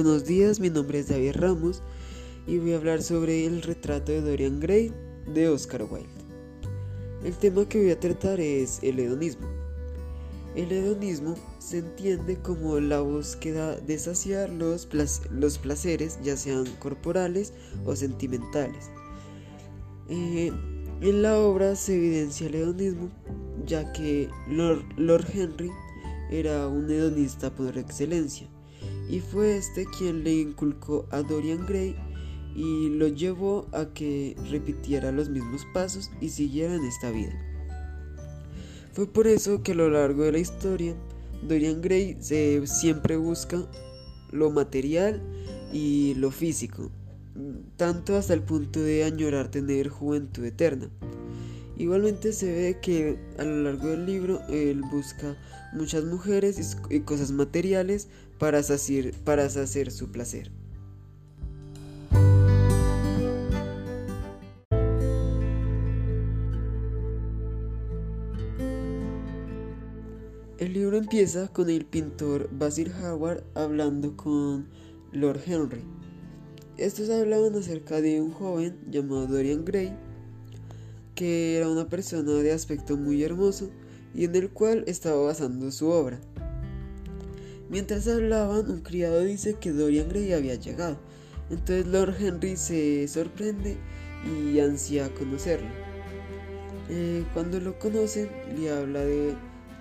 Buenos 0.00 0.26
días, 0.26 0.60
mi 0.60 0.70
nombre 0.70 1.00
es 1.00 1.08
David 1.08 1.32
Ramos 1.32 1.82
y 2.46 2.58
voy 2.58 2.72
a 2.72 2.76
hablar 2.76 3.02
sobre 3.02 3.46
el 3.46 3.62
retrato 3.62 4.12
de 4.12 4.20
Dorian 4.20 4.60
Gray 4.60 4.94
de 5.26 5.48
Oscar 5.48 5.82
Wilde. 5.90 6.06
El 7.24 7.34
tema 7.34 7.68
que 7.68 7.80
voy 7.80 7.90
a 7.90 7.98
tratar 7.98 8.38
es 8.38 8.78
el 8.84 9.00
hedonismo. 9.00 9.48
El 10.54 10.70
hedonismo 10.70 11.34
se 11.58 11.78
entiende 11.78 12.36
como 12.36 12.78
la 12.78 13.00
búsqueda 13.00 13.74
de 13.74 13.98
saciar 13.98 14.50
los, 14.50 14.86
placeres, 14.86 16.20
ya 16.22 16.36
sean 16.36 16.66
corporales 16.78 17.52
o 17.84 17.96
sentimentales. 17.96 18.92
Eh, 20.08 20.52
en 21.00 21.22
la 21.22 21.40
obra 21.40 21.74
se 21.74 21.96
evidencia 21.96 22.46
el 22.46 22.54
hedonismo, 22.54 23.10
ya 23.66 23.92
que 23.92 24.30
Lord 24.48 25.26
Henry 25.34 25.72
era 26.30 26.68
un 26.68 26.88
hedonista 26.88 27.52
por 27.52 27.76
excelencia 27.76 28.48
y 29.08 29.20
fue 29.20 29.56
este 29.56 29.86
quien 29.86 30.24
le 30.24 30.34
inculcó 30.34 31.06
a 31.10 31.22
Dorian 31.22 31.66
Gray 31.66 31.96
y 32.54 32.90
lo 32.90 33.08
llevó 33.08 33.66
a 33.72 33.86
que 33.86 34.36
repitiera 34.50 35.12
los 35.12 35.28
mismos 35.28 35.66
pasos 35.72 36.10
y 36.20 36.28
siguiera 36.28 36.74
en 36.74 36.84
esta 36.84 37.10
vida. 37.10 37.32
Fue 38.92 39.06
por 39.06 39.26
eso 39.26 39.62
que 39.62 39.72
a 39.72 39.76
lo 39.76 39.90
largo 39.90 40.24
de 40.24 40.32
la 40.32 40.38
historia 40.38 40.94
Dorian 41.46 41.80
Gray 41.80 42.16
se 42.20 42.66
siempre 42.66 43.16
busca 43.16 43.64
lo 44.32 44.50
material 44.50 45.22
y 45.72 46.14
lo 46.16 46.30
físico, 46.30 46.90
tanto 47.76 48.16
hasta 48.16 48.34
el 48.34 48.42
punto 48.42 48.80
de 48.80 49.04
añorar 49.04 49.50
tener 49.50 49.88
juventud 49.88 50.44
eterna. 50.44 50.90
Igualmente 51.76 52.32
se 52.32 52.52
ve 52.52 52.78
que 52.82 53.18
a 53.38 53.44
lo 53.44 53.62
largo 53.62 53.88
del 53.88 54.04
libro 54.04 54.40
él 54.48 54.82
busca 54.90 55.36
muchas 55.72 56.04
mujeres 56.04 56.76
y 56.90 57.00
cosas 57.00 57.30
materiales 57.30 58.08
para 58.38 58.62
saciar, 58.62 59.12
para 59.24 59.48
su 59.50 60.10
placer. 60.10 60.50
El 70.58 70.72
libro 70.72 70.96
empieza 70.96 71.48
con 71.48 71.70
el 71.70 71.84
pintor 71.84 72.48
Basil 72.52 72.92
Howard 73.02 73.44
hablando 73.54 74.16
con 74.16 74.68
Lord 75.12 75.40
Henry. 75.46 75.82
Estos 76.76 77.10
hablaban 77.10 77.54
acerca 77.54 78.00
de 78.00 78.20
un 78.20 78.32
joven 78.32 78.78
llamado 78.90 79.26
Dorian 79.26 79.64
Gray 79.64 79.96
que 81.18 81.56
era 81.56 81.68
una 81.68 81.88
persona 81.88 82.30
de 82.30 82.52
aspecto 82.52 82.96
muy 82.96 83.24
hermoso 83.24 83.70
y 84.14 84.26
en 84.26 84.36
el 84.36 84.50
cual 84.50 84.84
estaba 84.86 85.20
basando 85.20 85.72
su 85.72 85.88
obra. 85.88 86.20
Mientras 87.68 88.08
hablaban, 88.08 88.70
un 88.70 88.80
criado 88.80 89.22
dice 89.22 89.54
que 89.54 89.72
Dorian 89.72 90.08
Gray 90.08 90.32
había 90.32 90.54
llegado. 90.54 90.98
Entonces 91.50 91.86
Lord 91.86 92.14
Henry 92.18 92.56
se 92.56 93.06
sorprende 93.08 93.76
y 94.24 94.58
ansía 94.60 95.12
conocerlo. 95.14 95.68
Eh, 96.90 97.24
cuando 97.34 97.60
lo 97.60 97.78
conoce, 97.78 98.30
le 98.56 98.70
habla 98.70 99.00
de 99.00 99.34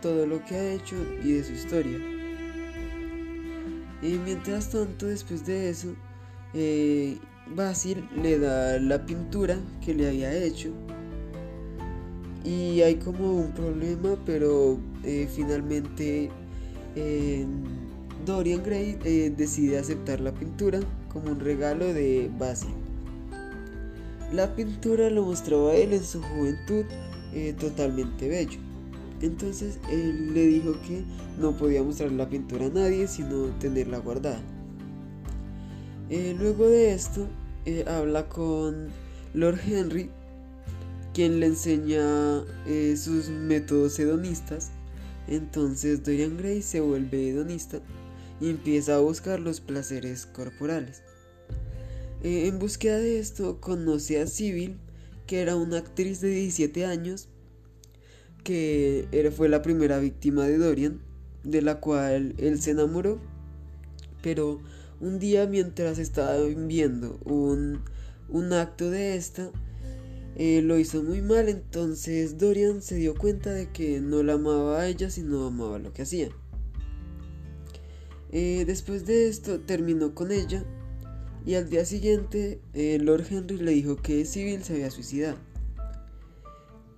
todo 0.00 0.26
lo 0.26 0.44
que 0.44 0.54
ha 0.54 0.72
hecho 0.72 0.96
y 1.22 1.32
de 1.32 1.44
su 1.44 1.52
historia. 1.52 1.98
Y 4.02 4.18
mientras 4.24 4.70
tanto, 4.70 5.06
después 5.06 5.46
de 5.46 5.70
eso, 5.70 5.94
eh, 6.54 7.18
Basil 7.54 8.08
le 8.22 8.38
da 8.38 8.78
la 8.78 9.04
pintura 9.04 9.58
que 9.84 9.94
le 9.94 10.08
había 10.08 10.32
hecho 10.32 10.72
y 12.44 12.82
hay 12.82 12.96
como 12.96 13.32
un 13.32 13.52
problema, 13.52 14.16
pero 14.26 14.78
eh, 15.02 15.26
finalmente 15.34 16.30
eh, 16.96 17.44
Dorian 18.24 18.62
Gray 18.62 18.98
eh, 19.04 19.32
decide 19.36 19.78
aceptar 19.78 20.20
la 20.20 20.32
pintura 20.32 20.80
como 21.12 21.30
un 21.32 21.40
regalo 21.40 21.92
de 21.92 22.30
Basil. 22.38 22.74
La 24.32 24.54
pintura 24.56 25.10
lo 25.10 25.24
mostraba 25.24 25.72
a 25.72 25.74
él 25.74 25.92
en 25.92 26.04
su 26.04 26.22
juventud 26.22 26.84
totalmente 27.58 28.28
bello. 28.28 28.60
Entonces 29.20 29.78
él 29.90 30.34
le 30.34 30.46
dijo 30.46 30.72
que 30.86 31.02
no 31.40 31.56
podía 31.56 31.82
mostrar 31.82 32.12
la 32.12 32.28
pintura 32.28 32.66
a 32.66 32.68
nadie 32.68 33.08
sino 33.08 33.46
tenerla 33.58 33.98
guardada. 33.98 34.40
luego 36.10 36.68
de 36.68 36.94
esto 36.94 37.26
habla 37.86 38.28
con 38.28 38.88
Lord 39.34 39.58
Henry 39.66 40.10
quien 41.14 41.38
le 41.38 41.46
enseña 41.46 42.42
eh, 42.66 42.96
sus 42.98 43.28
métodos 43.28 43.98
hedonistas. 43.98 44.72
Entonces 45.28 46.02
Dorian 46.02 46.36
Gray 46.36 46.62
se 46.62 46.80
vuelve 46.80 47.30
hedonista 47.30 47.80
y 48.40 48.50
empieza 48.50 48.96
a 48.96 49.00
buscar 49.00 49.40
los 49.40 49.60
placeres 49.60 50.26
corporales. 50.26 51.02
Eh, 52.22 52.46
en 52.46 52.58
búsqueda 52.58 52.98
de 52.98 53.18
esto 53.18 53.60
conoce 53.60 54.20
a 54.20 54.26
Sybil, 54.26 54.78
que 55.26 55.40
era 55.40 55.56
una 55.56 55.78
actriz 55.78 56.20
de 56.20 56.30
17 56.30 56.84
años, 56.86 57.28
que 58.42 59.32
fue 59.36 59.48
la 59.48 59.62
primera 59.62 59.98
víctima 59.98 60.46
de 60.46 60.58
Dorian, 60.58 61.00
de 61.42 61.62
la 61.62 61.80
cual 61.80 62.34
él 62.38 62.60
se 62.60 62.72
enamoró. 62.72 63.18
Pero 64.22 64.60
un 65.00 65.18
día 65.18 65.46
mientras 65.46 65.98
estaba 65.98 66.42
viendo 66.44 67.18
un, 67.24 67.80
un 68.28 68.52
acto 68.52 68.90
de 68.90 69.16
esta, 69.16 69.50
eh, 70.36 70.62
lo 70.62 70.78
hizo 70.78 71.02
muy 71.02 71.22
mal, 71.22 71.48
entonces 71.48 72.38
Dorian 72.38 72.82
se 72.82 72.96
dio 72.96 73.14
cuenta 73.14 73.52
de 73.52 73.70
que 73.70 74.00
no 74.00 74.22
la 74.22 74.34
amaba 74.34 74.80
a 74.80 74.88
ella, 74.88 75.08
sino 75.10 75.46
amaba 75.46 75.78
lo 75.78 75.92
que 75.92 76.02
hacía. 76.02 76.28
Eh, 78.32 78.64
después 78.66 79.06
de 79.06 79.28
esto 79.28 79.60
terminó 79.60 80.12
con 80.14 80.32
ella 80.32 80.64
y 81.46 81.54
al 81.54 81.70
día 81.70 81.84
siguiente 81.84 82.60
eh, 82.72 82.98
Lord 83.00 83.26
Henry 83.30 83.58
le 83.58 83.70
dijo 83.70 83.94
que 83.96 84.24
Civil 84.24 84.64
se 84.64 84.74
había 84.74 84.90
suicidado. 84.90 85.36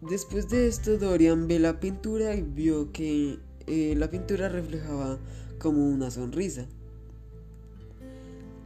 Después 0.00 0.48
de 0.48 0.68
esto 0.68 0.96
Dorian 0.96 1.48
ve 1.48 1.58
la 1.58 1.80
pintura 1.80 2.34
y 2.34 2.42
vio 2.42 2.92
que 2.92 3.38
la 3.66 4.08
pintura 4.08 4.48
reflejaba 4.48 5.18
como 5.58 5.86
una 5.86 6.10
sonrisa. 6.10 6.66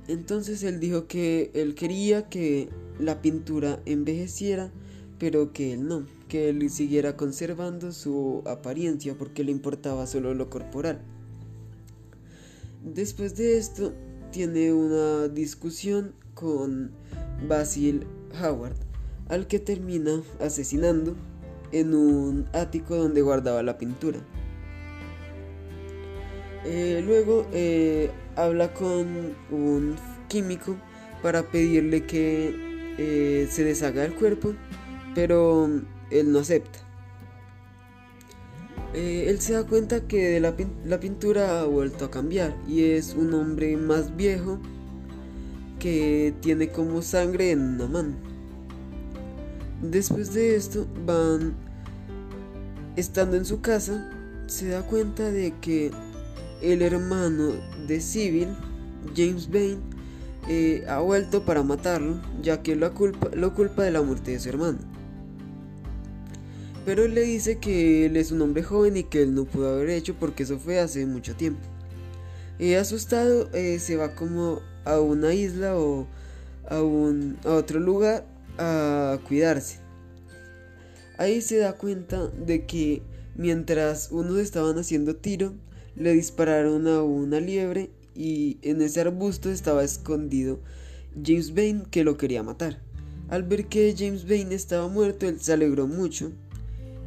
Entonces 0.07 0.63
él 0.63 0.79
dijo 0.79 1.07
que 1.07 1.51
él 1.55 1.75
quería 1.75 2.29
que 2.29 2.69
la 2.99 3.23
pintura 3.23 3.81
envejeciera, 3.87 4.71
pero 5.19 5.53
que 5.53 5.73
él 5.73 5.87
no, 5.87 6.07
que 6.29 6.49
él 6.49 6.69
siguiera 6.71 7.17
conservando 7.17 7.93
su 7.93 8.43
apariencia 8.47 9.15
porque 9.17 9.45
le 9.45 9.53
importaba 9.53 10.07
solo 10.07 10.35
lo 10.35 10.51
corporal. 10.51 11.01
Después 12.85 13.37
de 13.37 13.59
esto, 13.59 13.93
tiene 14.33 14.73
una 14.73 15.29
discusión 15.29 16.15
con 16.35 16.91
Basil 17.47 18.07
Howard, 18.43 18.77
al 19.29 19.47
que 19.47 19.59
termina 19.59 20.23
asesinando 20.41 21.15
en 21.71 21.95
un 21.95 22.47
ático 22.53 22.97
donde 22.97 23.23
guardaba 23.23 23.63
la 23.63 23.79
pintura. 23.79 24.19
Eh, 26.65 27.03
luego 27.05 27.47
eh, 27.53 28.11
habla 28.37 28.73
con 28.73 29.35
un 29.51 29.97
químico 30.29 30.77
para 31.23 31.51
pedirle 31.51 32.07
que 32.07 32.72
eh, 32.99 33.49
se 33.51 33.65
deshaga 33.65 34.05
el 34.05 34.15
cuerpo, 34.15 34.55
pero 35.15 35.71
él 36.11 36.33
no 36.33 36.39
acepta. 36.39 36.79
Eh, 38.95 39.27
él 39.29 39.41
se 39.41 39.55
da 39.55 39.65
cuenta 39.65 40.07
que 40.07 40.39
la, 40.39 40.55
la 40.85 41.01
pintura 41.01 41.61
ha 41.61 41.65
vuelto 41.65 42.05
a 42.05 42.11
cambiar 42.11 42.55
y 42.69 42.85
es 42.85 43.15
un 43.15 43.33
hombre 43.33 43.77
más 43.79 44.15
viejo 44.17 44.61
que 45.79 46.35
tiene 46.41 46.69
como 46.69 47.03
sangre 47.03 47.53
en 47.53 47.61
una 47.61 47.87
mano. 47.87 48.15
Después 49.81 50.33
de 50.35 50.55
esto 50.55 50.87
van 51.07 51.55
estando 52.97 53.37
en 53.37 53.45
su 53.45 53.61
casa, 53.61 54.11
se 54.47 54.69
da 54.69 54.83
cuenta 54.83 55.31
de 55.31 55.55
que 55.61 55.91
el 56.61 56.83
hermano 56.83 57.53
de 57.89 58.01
Civil, 58.01 58.49
James 59.17 59.51
Bain, 59.51 59.81
eh, 60.49 60.85
ha 60.89 60.99
vuelto 61.01 61.45
para 61.45 61.63
matarlo, 61.63 62.21
ya 62.43 62.63
que 62.63 62.75
lo 62.77 62.93
culpa, 62.95 63.31
lo 63.35 63.55
culpa 63.55 63.85
de 63.85 63.93
la 63.93 64.03
muerte 64.03 64.33
de 64.33 64.41
su 64.41 64.49
hermano. 64.49 64.79
Pero 66.85 67.05
él 67.05 67.15
le 67.15 67.23
dice 67.23 67.59
que 67.59 68.07
él 68.07 68.17
es 68.17 68.33
un 68.33 68.43
hombre 68.43 68.63
joven 68.63 68.97
y 68.97 69.05
que 69.05 69.23
él 69.23 69.35
no 69.35 69.45
pudo 69.45 69.75
haber 69.75 69.91
hecho 69.91 70.15
porque 70.19 70.43
eso 70.43 70.59
fue 70.59 70.81
hace 70.81 71.07
mucho 71.07 71.37
tiempo. 71.37 71.61
Y 72.59 72.75
asustado 72.75 73.49
eh, 73.53 73.79
se 73.79 73.97
va 73.97 74.15
como 74.15 74.61
a 74.85 75.01
una 75.01 75.33
isla 75.33 75.77
o 75.77 76.07
a, 76.69 76.83
un, 76.83 77.39
a 77.45 77.55
otro 77.55 77.79
lugar 77.79 78.25
a 78.59 79.19
cuidarse. 79.29 79.79
Ahí 81.19 81.41
se 81.41 81.59
da 81.59 81.75
cuenta 81.75 82.27
de 82.27 82.67
que 82.67 83.03
mientras 83.37 84.11
unos 84.11 84.39
estaban 84.39 84.77
haciendo 84.79 85.15
tiro, 85.15 85.55
le 85.95 86.13
dispararon 86.13 86.89
a 86.89 87.03
una 87.03 87.39
liebre 87.39 87.91
y 88.15 88.59
en 88.63 88.83
ese 88.83 89.01
arbusto 89.01 89.51
estaba 89.51 89.85
escondido 89.85 90.61
James 91.25 91.55
Bain 91.55 91.83
que 91.91 92.05
lo 92.05 92.17
quería 92.17 92.43
matar. 92.43 92.81
Al 93.29 93.45
ver 93.45 93.67
que 93.67 93.95
James 93.97 94.29
Bain 94.29 94.53
estaba 94.53 94.89
muerto, 94.89 95.27
él 95.27 95.41
se 95.41 95.53
alegró 95.53 95.87
mucho 95.87 96.33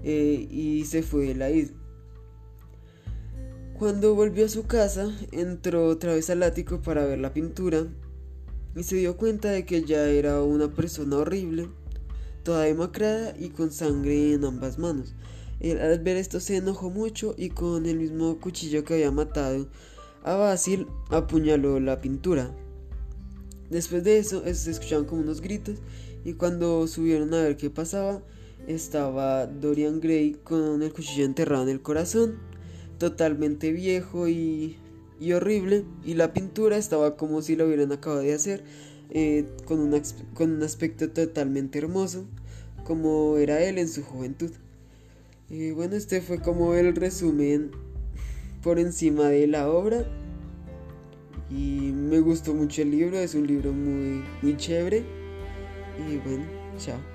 eh, 0.03 0.47
y 0.49 0.85
se 0.85 1.03
fue 1.03 1.27
de 1.27 1.35
la 1.35 1.51
isla. 1.51 1.77
Cuando 3.77 4.15
volvió 4.15 4.45
a 4.45 4.49
su 4.49 4.65
casa, 4.65 5.11
entró 5.31 5.87
otra 5.87 6.13
vez 6.13 6.29
al 6.29 6.43
ático 6.43 6.81
para 6.81 7.05
ver 7.05 7.19
la 7.19 7.33
pintura 7.33 7.85
y 8.75 8.83
se 8.83 8.95
dio 8.95 9.17
cuenta 9.17 9.51
de 9.51 9.65
que 9.65 9.83
ya 9.83 10.07
era 10.07 10.41
una 10.41 10.73
persona 10.73 11.17
horrible, 11.17 11.69
toda 12.43 12.63
demacrada 12.63 13.35
y 13.37 13.49
con 13.49 13.71
sangre 13.71 14.33
en 14.33 14.45
ambas 14.45 14.79
manos. 14.79 15.13
Al 15.61 15.99
ver 15.99 16.17
esto 16.17 16.39
se 16.39 16.57
enojó 16.57 16.89
mucho 16.89 17.35
y 17.37 17.49
con 17.49 17.85
el 17.85 17.97
mismo 17.97 18.39
cuchillo 18.39 18.83
que 18.83 18.95
había 18.95 19.11
matado 19.11 19.67
a 20.25 20.35
Basil 20.35 20.87
apuñaló 21.11 21.79
la 21.79 22.01
pintura. 22.01 22.51
Después 23.69 24.03
de 24.03 24.17
eso, 24.17 24.41
se 24.51 24.71
escuchaban 24.71 25.05
como 25.05 25.21
unos 25.21 25.39
gritos 25.39 25.77
y 26.23 26.33
cuando 26.33 26.87
subieron 26.87 27.31
a 27.35 27.43
ver 27.43 27.57
qué 27.57 27.69
pasaba, 27.69 28.23
estaba 28.67 29.45
Dorian 29.45 29.99
Gray 29.99 30.33
con 30.43 30.81
el 30.81 30.91
cuchillo 30.91 31.25
enterrado 31.25 31.63
en 31.63 31.69
el 31.69 31.81
corazón 31.81 32.39
totalmente 32.97 33.71
viejo 33.71 34.27
y, 34.27 34.77
horrible 35.33 35.85
y 36.03 36.15
la 36.15 36.33
pintura 36.33 36.77
estaba 36.77 37.17
como 37.17 37.43
si 37.43 37.55
lo 37.55 37.67
hubieran 37.67 37.91
acabado 37.91 38.21
de 38.21 38.33
hacer 38.33 38.63
eh, 39.11 39.45
con, 39.65 39.91
con 40.33 40.51
un 40.51 40.63
aspecto 40.63 41.09
totalmente 41.11 41.77
hermoso 41.77 42.25
como 42.83 43.37
era 43.37 43.63
él 43.63 43.77
en 43.77 43.89
su 43.89 44.03
juventud. 44.03 44.51
Y 45.49 45.69
bueno, 45.71 45.95
este 45.95 46.21
fue 46.21 46.39
como 46.39 46.73
el 46.73 46.95
resumen 46.95 47.71
por 48.65 48.79
encima 48.79 49.25
de 49.25 49.45
la 49.45 49.69
obra. 49.69 50.03
Y 51.51 51.91
me 51.93 52.19
gustó 52.19 52.55
mucho 52.55 52.81
el 52.81 52.89
libro, 52.89 53.19
es 53.19 53.35
un 53.35 53.45
libro 53.45 53.71
muy, 53.71 54.23
muy 54.41 54.57
chévere. 54.57 55.03
Y 56.09 56.17
bueno, 56.17 56.43
chao. 56.79 57.14